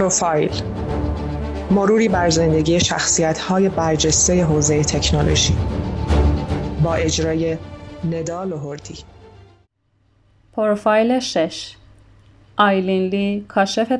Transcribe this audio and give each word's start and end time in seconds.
پروفایل. 0.00 0.50
مروری 1.70 2.08
بر 2.08 2.30
زندگی 2.30 2.80
شخصیت 2.80 3.38
های 3.38 3.68
برجسته 3.68 4.44
حوزه 4.44 4.84
تکنولوژی. 4.84 5.54
با 6.84 6.94
اجرای 6.94 7.56
ندا 8.04 8.44
لهوردی 8.44 8.98
پروفایل 10.52 11.20
6 11.20 11.74
آیلین 12.56 13.08
لی 13.08 13.44
کاشف 13.48 13.92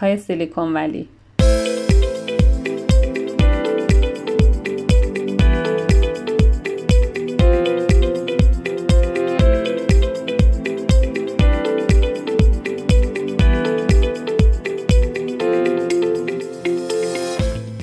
های 0.00 0.16
سیلیکون 0.16 0.74
ولی. 0.74 1.08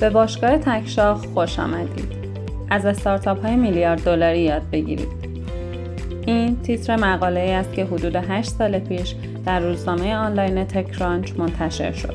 به 0.06 0.10
باشگاه 0.10 0.58
تکشاخ 0.58 1.26
خوش 1.26 1.58
آمدید. 1.58 2.12
از 2.70 2.86
استارتاپ 2.86 3.46
های 3.46 3.56
میلیارد 3.56 4.04
دلاری 4.04 4.40
یاد 4.40 4.62
بگیرید. 4.72 5.08
این 6.26 6.60
تیتر 6.62 6.96
مقاله 6.96 7.40
ای 7.40 7.50
است 7.50 7.72
که 7.72 7.84
حدود 7.84 8.16
8 8.16 8.50
سال 8.50 8.78
پیش 8.78 9.14
در 9.46 9.60
روزنامه 9.60 10.14
آنلاین 10.14 10.64
تکرانچ 10.64 11.32
منتشر 11.38 11.92
شد. 11.92 12.14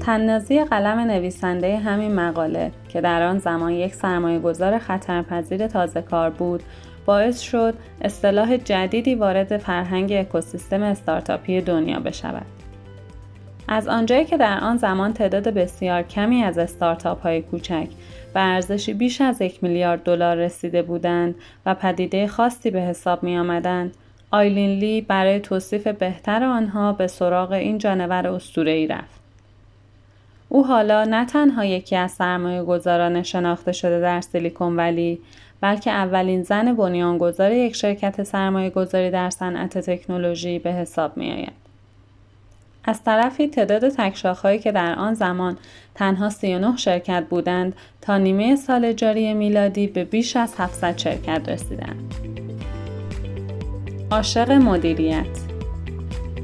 تنازی 0.00 0.64
قلم 0.64 0.98
نویسنده 0.98 1.78
همین 1.78 2.14
مقاله 2.14 2.72
که 2.88 3.00
در 3.00 3.22
آن 3.22 3.38
زمان 3.38 3.72
یک 3.72 3.94
سرمایه 3.94 4.38
گذار 4.38 4.78
خطرپذیر 4.78 5.66
تازه 5.66 6.02
کار 6.02 6.30
بود 6.30 6.62
باعث 7.06 7.40
شد 7.40 7.74
اصطلاح 8.02 8.56
جدیدی 8.56 9.14
وارد 9.14 9.56
فرهنگ 9.56 10.12
اکوسیستم 10.12 10.82
استارتاپی 10.82 11.60
دنیا 11.60 12.00
بشود. 12.00 12.57
از 13.68 13.88
آنجایی 13.88 14.24
که 14.24 14.36
در 14.36 14.60
آن 14.60 14.76
زمان 14.76 15.12
تعداد 15.12 15.48
بسیار 15.48 16.02
کمی 16.02 16.42
از 16.42 16.58
استارتاپ 16.58 17.22
های 17.22 17.42
کوچک 17.42 17.88
به 18.34 18.40
ارزشی 18.40 18.94
بیش 18.94 19.20
از 19.20 19.40
یک 19.40 19.64
میلیارد 19.64 20.02
دلار 20.02 20.36
رسیده 20.36 20.82
بودند 20.82 21.34
و 21.66 21.74
پدیده 21.74 22.26
خاصی 22.26 22.70
به 22.70 22.80
حساب 22.80 23.22
می 23.22 23.38
آمدند، 23.38 23.94
آیلین 24.30 24.78
لی 24.78 25.00
برای 25.00 25.40
توصیف 25.40 25.86
بهتر 25.86 26.44
آنها 26.44 26.92
به 26.92 27.06
سراغ 27.06 27.52
این 27.52 27.78
جانور 27.78 28.40
ای 28.56 28.86
رفت. 28.86 29.20
او 30.48 30.66
حالا 30.66 31.04
نه 31.04 31.24
تنها 31.24 31.64
یکی 31.64 31.96
از 31.96 32.12
سرمایه 32.12 32.62
گذاران 32.62 33.22
شناخته 33.22 33.72
شده 33.72 34.00
در 34.00 34.20
سیلیکون 34.20 34.76
ولی 34.76 35.18
بلکه 35.60 35.90
اولین 35.90 36.42
زن 36.42 36.72
بنیانگذار 36.72 37.52
یک 37.52 37.76
شرکت 37.76 38.22
سرمایه 38.22 38.70
گذاری 38.70 39.10
در 39.10 39.30
صنعت 39.30 39.78
تکنولوژی 39.78 40.58
به 40.58 40.72
حساب 40.72 41.16
می 41.16 41.32
آید. 41.32 41.67
از 42.88 43.04
طرفی 43.04 43.48
تعداد 43.48 43.88
تکشاخهایی 43.88 44.58
که 44.58 44.72
در 44.72 44.94
آن 44.94 45.14
زمان 45.14 45.56
تنها 45.94 46.30
39 46.30 46.76
شرکت 46.76 47.24
بودند 47.30 47.76
تا 48.00 48.18
نیمه 48.18 48.56
سال 48.56 48.92
جاری 48.92 49.34
میلادی 49.34 49.86
به 49.86 50.04
بیش 50.04 50.36
از 50.36 50.54
700 50.58 50.98
شرکت 50.98 51.48
رسیدند. 51.48 52.14
عاشق 54.10 54.52
مدیریت 54.52 55.26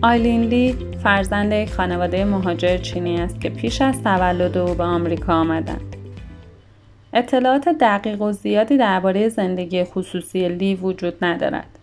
آیلین 0.03 0.41
لی 0.41 0.77
فرزند 1.03 1.53
یک 1.53 1.73
خانواده 1.73 2.25
مهاجر 2.25 2.77
چینی 2.77 3.21
است 3.21 3.41
که 3.41 3.51
پیش 3.51 3.83
از 3.83 4.03
تولد 4.03 4.59
او 4.59 4.75
به 4.75 4.85
آمریکا 4.85 5.33
آمدند. 5.33 5.97
اطلاعات 7.13 7.69
دقیق 7.69 8.23
و 8.23 8.33
زیادی 8.33 8.77
درباره 8.77 9.29
زندگی 9.29 9.85
خصوصی 9.85 10.49
لی 10.49 10.75
وجود 10.75 11.25
ندارد. 11.25 11.74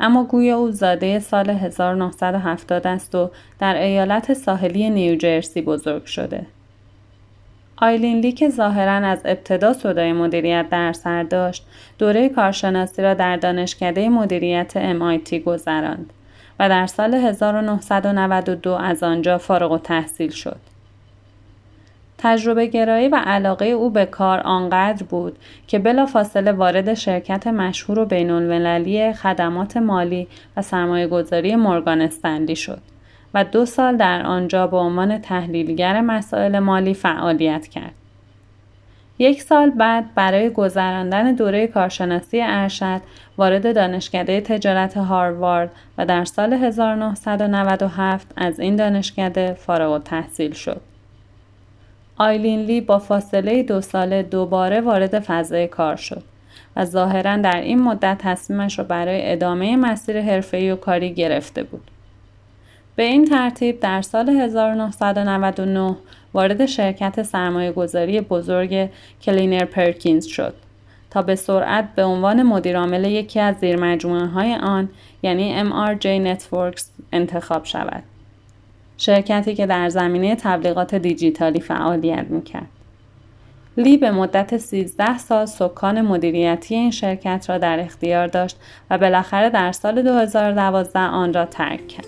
اما 0.00 0.24
گویا 0.24 0.56
او 0.56 0.70
زاده 0.70 1.18
سال 1.18 1.50
1970 1.50 2.86
است 2.86 3.14
و 3.14 3.30
در 3.58 3.74
ایالت 3.74 4.34
ساحلی 4.34 4.90
نیوجرسی 4.90 5.62
بزرگ 5.62 6.04
شده. 6.04 6.46
آیلین 7.76 8.20
لی 8.20 8.32
که 8.32 8.48
ظاهرا 8.48 8.92
از 9.08 9.20
ابتدا 9.24 9.72
صدای 9.72 10.12
مدیریت 10.12 10.66
در 10.70 10.92
سر 10.92 11.22
داشت 11.22 11.66
دوره 11.98 12.28
کارشناسی 12.28 13.02
را 13.02 13.14
در 13.14 13.36
دانشکده 13.36 14.08
مدیریت 14.08 14.94
MIT 14.98 15.34
گذراند 15.34 16.12
و 16.60 16.68
در 16.68 16.86
سال 16.86 17.14
1992 17.14 18.70
از 18.70 19.02
آنجا 19.02 19.38
فارغ 19.38 19.72
و 19.72 19.78
تحصیل 19.78 20.30
شد. 20.30 20.69
تجربه 22.22 22.66
گرایی 22.66 23.08
و 23.08 23.16
علاقه 23.16 23.66
او 23.66 23.90
به 23.90 24.06
کار 24.06 24.40
آنقدر 24.40 25.02
بود 25.02 25.38
که 25.66 25.78
بلافاصله 25.78 26.52
وارد 26.52 26.94
شرکت 26.94 27.46
مشهور 27.46 27.98
و 27.98 28.04
بین 28.04 29.12
خدمات 29.12 29.76
مالی 29.76 30.28
و 30.56 30.62
سرمایه 30.62 31.06
گذاری 31.06 31.56
مورگان 31.56 32.00
استنلی 32.00 32.56
شد 32.56 32.80
و 33.34 33.44
دو 33.44 33.66
سال 33.66 33.96
در 33.96 34.26
آنجا 34.26 34.66
به 34.66 34.76
عنوان 34.76 35.18
تحلیلگر 35.18 36.00
مسائل 36.00 36.58
مالی 36.58 36.94
فعالیت 36.94 37.66
کرد. 37.66 37.94
یک 39.18 39.42
سال 39.42 39.70
بعد 39.70 40.14
برای 40.14 40.50
گذراندن 40.50 41.34
دوره 41.34 41.66
کارشناسی 41.66 42.40
ارشد 42.42 43.00
وارد 43.38 43.74
دانشکده 43.74 44.40
تجارت 44.40 44.96
هاروارد 44.96 45.70
و 45.98 46.06
در 46.06 46.24
سال 46.24 46.52
1997 46.52 48.32
از 48.36 48.60
این 48.60 48.76
دانشکده 48.76 49.52
فارغ 49.52 50.02
تحصیل 50.02 50.52
شد. 50.52 50.89
آیلین 52.20 52.60
لی 52.60 52.80
با 52.80 52.98
فاصله 52.98 53.62
دو 53.62 53.80
ساله 53.80 54.22
دوباره 54.22 54.80
وارد 54.80 55.18
فضای 55.18 55.66
کار 55.66 55.96
شد 55.96 56.22
و 56.76 56.84
ظاهرا 56.84 57.36
در 57.36 57.60
این 57.60 57.82
مدت 57.82 58.18
تصمیمش 58.18 58.78
را 58.78 58.84
برای 58.84 59.32
ادامه 59.32 59.76
مسیر 59.76 60.20
حرفه‌ای 60.20 60.70
و 60.70 60.76
کاری 60.76 61.14
گرفته 61.14 61.62
بود. 61.62 61.90
به 62.96 63.02
این 63.02 63.24
ترتیب 63.24 63.80
در 63.80 64.02
سال 64.02 64.28
1999 64.28 65.96
وارد 66.34 66.66
شرکت 66.66 67.22
سرمایه 67.22 67.72
گذاری 67.72 68.20
بزرگ 68.20 68.90
کلینر 69.22 69.64
پرکینز 69.64 70.26
شد 70.26 70.54
تا 71.10 71.22
به 71.22 71.34
سرعت 71.34 71.88
به 71.94 72.04
عنوان 72.04 72.42
مدیرعامل 72.42 73.04
یکی 73.04 73.40
از 73.40 73.56
زیرمجموعه 73.56 74.26
های 74.26 74.54
آن 74.54 74.88
یعنی 75.22 75.64
MRJ 75.70 76.04
Networks 76.04 76.82
انتخاب 77.12 77.64
شود. 77.64 78.02
شرکتی 79.00 79.54
که 79.54 79.66
در 79.66 79.88
زمینه 79.88 80.36
تبلیغات 80.36 80.94
دیجیتالی 80.94 81.60
فعالیت 81.60 82.26
می‌کرد. 82.30 82.66
لی 83.76 83.96
به 83.96 84.10
مدت 84.10 84.56
13 84.56 85.18
سال 85.18 85.46
سکان 85.46 86.00
مدیریتی 86.00 86.74
این 86.74 86.90
شرکت 86.90 87.46
را 87.48 87.58
در 87.58 87.80
اختیار 87.80 88.26
داشت 88.26 88.56
و 88.90 88.98
بالاخره 88.98 89.50
در 89.50 89.72
سال 89.72 90.02
2012 90.02 91.00
آن 91.00 91.34
را 91.34 91.44
ترک 91.44 91.88
کرد. 91.88 92.06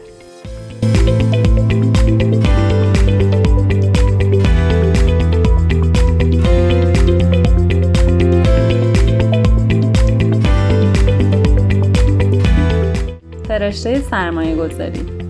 فرشته 13.48 14.00
سرمایه 14.00 14.56
گذاری 14.56 15.21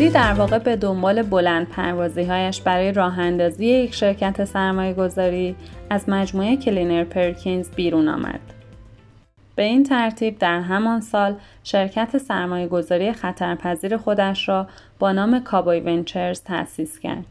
لی 0.00 0.10
در 0.10 0.32
واقع 0.32 0.58
به 0.58 0.76
دنبال 0.76 1.22
بلند 1.22 1.68
پروازی 1.68 2.24
هایش 2.24 2.60
برای 2.60 2.92
راه 2.92 3.18
اندازی 3.18 3.66
یک 3.66 3.94
شرکت 3.94 4.44
سرمایه 4.44 4.94
گذاری 4.94 5.56
از 5.90 6.08
مجموعه 6.08 6.56
Kleiner 6.56 7.04
Perkins 7.04 7.70
بیرون 7.70 8.08
آمد. 8.08 8.40
به 9.56 9.62
این 9.62 9.84
ترتیب 9.84 10.38
در 10.38 10.60
همان 10.60 11.00
سال 11.00 11.34
شرکت 11.64 12.18
سرمایه 12.18 12.68
گذاری 12.68 13.12
خطرپذیر 13.12 13.96
خودش 13.96 14.48
را 14.48 14.66
با 14.98 15.12
نام 15.12 15.40
Cowboy 15.40 15.80
Ventures 15.80 16.42
تأسیس 16.42 16.98
کرد 16.98 17.24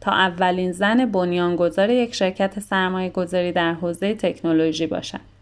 تا 0.00 0.12
اولین 0.12 0.72
زن 0.72 1.06
بنیانگذار 1.06 1.90
یک 1.90 2.14
شرکت 2.14 2.60
سرمایه 2.60 3.10
گذاری 3.10 3.52
در 3.52 3.72
حوزه 3.72 4.14
تکنولوژی 4.14 4.86
باشد. 4.86 5.35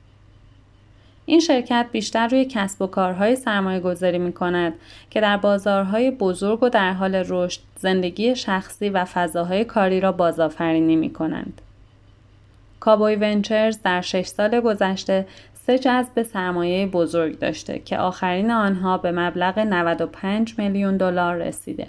این 1.27 1.41
شرکت 1.41 1.87
بیشتر 1.93 2.29
روی 2.29 2.45
کسب 2.45 2.83
و 2.83 2.87
کارهای 2.87 3.37
سرمایه 3.37 3.81
گذاری 3.81 4.19
می 4.19 4.33
کند 4.33 4.75
که 5.11 5.21
در 5.21 5.37
بازارهای 5.37 6.11
بزرگ 6.11 6.63
و 6.63 6.69
در 6.69 6.93
حال 6.93 7.15
رشد 7.29 7.61
زندگی 7.77 8.37
شخصی 8.37 8.89
و 8.89 9.05
فضاهای 9.05 9.65
کاری 9.65 10.01
را 10.01 10.13
بازآفرینی 10.13 10.97
می 10.97 11.13
کنند. 11.13 11.61
کابوی 12.81 13.17
ونچرز 13.17 13.79
در 13.85 14.01
شش 14.01 14.27
سال 14.27 14.61
گذشته 14.61 15.27
سه 15.67 15.79
جذب 15.79 16.23
سرمایه 16.23 16.87
بزرگ 16.87 17.39
داشته 17.39 17.79
که 17.79 17.99
آخرین 17.99 18.51
آنها 18.51 18.99
به 18.99 19.13
مبلغ 19.13 19.59
95 19.59 20.55
میلیون 20.59 20.97
دلار 20.97 21.37
رسیده. 21.37 21.87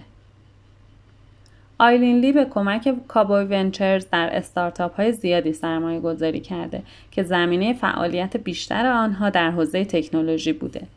آیلین 1.77 2.19
لی 2.19 2.31
به 2.31 2.45
کمک 2.45 2.94
کابوی 3.07 3.44
ونچرز 3.44 4.06
در 4.12 4.30
استارتاپ 4.33 4.95
های 4.95 5.12
زیادی 5.12 5.54
سرمایه 5.54 6.00
گذاری 6.00 6.39
کرده 6.39 6.81
که 7.12 7.24
زمینه 7.24 7.74
فعالیت 7.74 8.38
بیشتر 8.38 8.86
آنها 8.86 9.30
در 9.30 9.51
حوزه 9.51 9.86
تکنولوژی 9.86 10.54
بوده. 10.54 10.88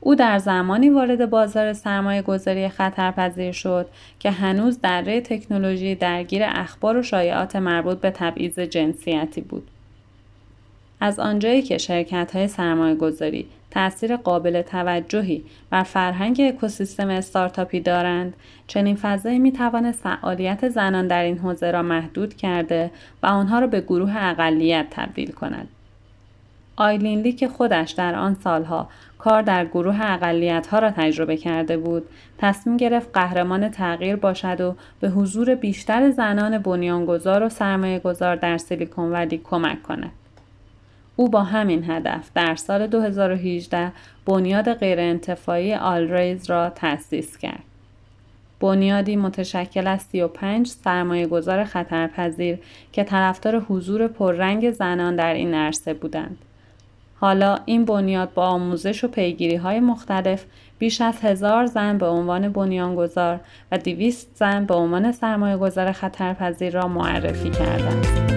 او 0.00 0.14
در 0.14 0.38
زمانی 0.38 0.90
وارد 0.90 1.30
بازار 1.30 1.72
سرمایه 1.72 2.22
گذاری 2.22 2.68
خطرپذیر 2.68 3.52
شد 3.52 3.86
که 4.18 4.30
هنوز 4.30 4.80
در 4.80 5.20
تکنولوژی 5.20 5.94
درگیر 5.94 6.42
اخبار 6.44 6.96
و 6.96 7.02
شایعات 7.02 7.56
مربوط 7.56 7.98
به 7.98 8.10
تبعیض 8.10 8.58
جنسیتی 8.58 9.40
بود. 9.40 9.68
از 11.00 11.18
آنجایی 11.18 11.62
که 11.62 11.78
شرکت 11.78 12.36
های 12.36 12.48
سرمایه 12.48 12.94
گذاری 12.94 13.46
تأثیر 13.76 14.16
قابل 14.16 14.62
توجهی 14.62 15.44
بر 15.70 15.82
فرهنگ 15.82 16.40
اکوسیستم 16.40 17.08
استارتاپی 17.08 17.80
دارند. 17.80 18.34
چنین 18.66 18.96
فضایی 18.96 19.38
می 19.38 19.52
توانست 19.52 20.02
فعالیت 20.02 20.68
زنان 20.68 21.06
در 21.06 21.22
این 21.22 21.38
حوزه 21.38 21.70
را 21.70 21.82
محدود 21.82 22.34
کرده 22.34 22.90
و 23.22 23.26
آنها 23.26 23.58
را 23.58 23.66
به 23.66 23.80
گروه 23.80 24.12
اقلیت 24.16 24.86
تبدیل 24.90 25.32
کند. 25.32 25.68
آیلین 26.76 27.20
لی 27.20 27.32
که 27.32 27.48
خودش 27.48 27.90
در 27.90 28.14
آن 28.14 28.34
سالها 28.34 28.88
کار 29.18 29.42
در 29.42 29.64
گروه 29.64 29.98
اقلیت 30.00 30.66
ها 30.66 30.78
را 30.78 30.90
تجربه 30.90 31.36
کرده 31.36 31.76
بود 31.76 32.08
تصمیم 32.38 32.76
گرفت 32.76 33.10
قهرمان 33.14 33.68
تغییر 33.68 34.16
باشد 34.16 34.60
و 34.60 34.76
به 35.00 35.08
حضور 35.08 35.54
بیشتر 35.54 36.10
زنان 36.10 36.58
بنیانگذار 36.58 37.42
و 37.42 37.48
سرمایه 37.48 37.98
گذار 37.98 38.36
در 38.36 38.58
سیلیکون 38.58 39.12
ولی 39.12 39.40
کمک 39.44 39.82
کند. 39.82 40.12
او 41.16 41.28
با 41.28 41.42
همین 41.42 41.90
هدف 41.90 42.30
در 42.34 42.54
سال 42.54 42.86
2018 42.86 43.92
بنیاد 44.26 44.74
غیرانتفاعی 44.74 45.74
آلریز 45.74 46.50
را 46.50 46.70
تأسیس 46.70 47.38
کرد. 47.38 47.62
بنیادی 48.60 49.16
متشکل 49.16 49.86
از 49.86 50.02
35 50.02 50.68
سرمایه 50.68 51.26
گذار 51.26 51.64
خطرپذیر 51.64 52.58
که 52.92 53.04
طرفدار 53.04 53.60
حضور 53.60 54.08
پررنگ 54.08 54.70
زنان 54.70 55.16
در 55.16 55.34
این 55.34 55.54
عرصه 55.54 55.94
بودند. 55.94 56.38
حالا 57.20 57.58
این 57.64 57.84
بنیاد 57.84 58.34
با 58.34 58.46
آموزش 58.46 59.04
و 59.04 59.08
پیگیری 59.08 59.56
های 59.56 59.80
مختلف 59.80 60.44
بیش 60.78 61.00
از 61.00 61.20
هزار 61.22 61.66
زن 61.66 61.98
به 61.98 62.06
عنوان 62.06 62.48
بنیانگذار 62.48 63.40
و 63.72 63.78
دویست 63.78 64.28
زن 64.34 64.64
به 64.64 64.74
عنوان 64.74 65.12
سرمایه 65.12 65.56
گذار 65.56 65.92
خطرپذیر 65.92 66.72
را 66.72 66.88
معرفی 66.88 67.48
است. 67.48 68.35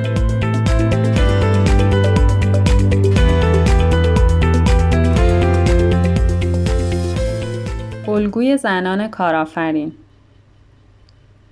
الگوی 8.19 8.57
زنان 8.57 9.07
کارآفرین 9.07 9.91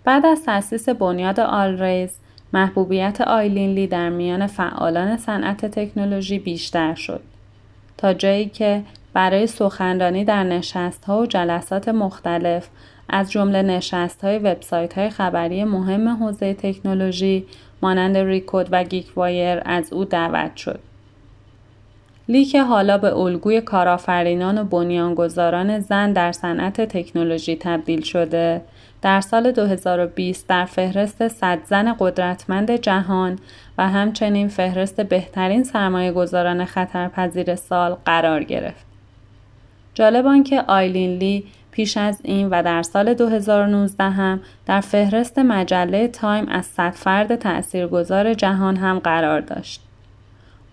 بعد 0.04 0.26
از 0.26 0.44
تأسیس 0.44 0.90
بنیاد 0.90 1.40
All 1.40 1.66
Raise 1.66 2.10
محبوبیت 2.54 3.22
آیلین 3.22 3.74
لی 3.74 3.88
در 3.88 4.10
میان 4.10 4.48
فعالان 4.48 5.18
صنعت 5.18 5.66
تکنولوژی 5.66 6.40
بیشتر 6.40 6.96
شد 6.96 7.22
تا 7.98 8.14
جایی 8.14 8.50
که 8.50 8.84
برای 9.14 9.48
سخنرانی 9.48 10.26
در 10.26 10.44
نشست 10.44 11.06
ها 11.06 11.22
و 11.22 11.26
جلسات 11.26 11.90
مختلف 11.90 12.68
از 13.10 13.32
جمله 13.32 13.62
نشست 13.62 14.24
های 14.24 14.40
وبسایت 14.40 14.94
های 14.94 15.10
خبری 15.10 15.64
مهم 15.64 16.08
حوزه 16.08 16.54
تکنولوژی 16.54 17.46
مانند 17.82 18.18
Recode 18.18 18.68
و 18.72 18.84
GeekWire 18.84 19.62
از 19.66 19.94
او 19.94 20.06
دعوت 20.06 20.56
شد. 20.56 20.80
لی 22.30 22.46
که 22.46 22.64
حالا 22.64 22.98
به 22.98 23.18
الگوی 23.18 23.62
کارآفرینان 23.62 24.58
و 24.58 24.64
بنیانگذاران 24.64 25.80
زن 25.80 26.14
در 26.14 26.32
صنعت 26.32 26.82
تکنولوژی 26.82 27.56
تبدیل 27.56 28.02
شده 28.02 28.62
در 29.02 29.22
سال 29.22 29.52
2020 29.52 30.48
در 30.48 30.66
فهرست 30.66 31.28
100 31.28 31.60
زن 31.66 31.96
قدرتمند 32.00 32.72
جهان 32.72 33.40
و 33.78 33.90
همچنین 33.90 34.48
فهرست 34.48 35.02
بهترین 35.02 35.64
سرمایه 35.64 36.12
گذاران 36.12 36.66
خطرپذیر 36.66 37.56
سال 37.56 37.98
قرار 38.06 38.44
گرفت. 38.44 38.86
جالب 39.94 40.26
آنکه 40.28 40.62
آیلین 40.62 41.18
لی 41.18 41.44
پیش 41.72 41.98
از 41.98 42.20
این 42.24 42.50
و 42.50 42.64
در 42.64 42.84
سال 42.84 43.14
2019 43.14 44.04
هم 44.04 44.40
در 44.66 44.82
فهرست 44.82 45.40
مجله 45.40 46.08
تایم 46.08 46.48
از 46.48 46.66
100 46.66 46.92
فرد 46.92 47.36
تأثیرگذار 47.36 48.34
جهان 48.34 48.76
هم 48.76 49.00
قرار 49.00 49.42
داشت. 49.42 49.87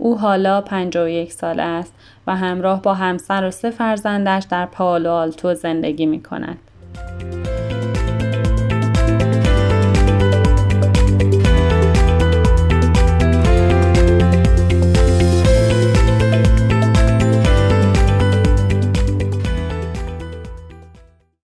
او 0.05 0.19
حالا 0.19 0.61
51 0.61 1.33
سال 1.33 1.61
است 1.61 1.95
و 2.27 2.37
همراه 2.37 2.83
با 2.83 2.95
همسر 2.95 3.45
و 3.45 3.51
سه 3.51 3.71
فرزندش 3.71 4.47
در 4.51 4.67
پالو 4.67 5.11
آلتو 5.11 5.55
زندگی 5.55 6.06
می 6.06 6.23
کند. 6.23 6.59